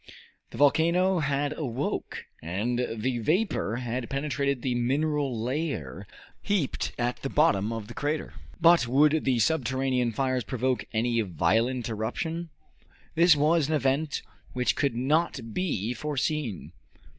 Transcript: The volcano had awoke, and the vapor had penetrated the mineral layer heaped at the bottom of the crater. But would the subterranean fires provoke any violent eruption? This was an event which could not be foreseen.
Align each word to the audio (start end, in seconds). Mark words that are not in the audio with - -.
The 0.49 0.57
volcano 0.57 1.19
had 1.19 1.53
awoke, 1.55 2.25
and 2.41 2.87
the 2.97 3.19
vapor 3.19 3.75
had 3.75 4.09
penetrated 4.09 4.63
the 4.63 4.73
mineral 4.73 5.39
layer 5.39 6.07
heaped 6.41 6.91
at 6.97 7.17
the 7.21 7.29
bottom 7.29 7.71
of 7.71 7.87
the 7.87 7.93
crater. 7.93 8.33
But 8.59 8.87
would 8.87 9.25
the 9.25 9.37
subterranean 9.37 10.11
fires 10.11 10.43
provoke 10.43 10.85
any 10.91 11.21
violent 11.21 11.87
eruption? 11.87 12.49
This 13.13 13.35
was 13.35 13.67
an 13.67 13.75
event 13.75 14.23
which 14.53 14.75
could 14.75 14.95
not 14.95 15.53
be 15.53 15.93
foreseen. 15.93 16.71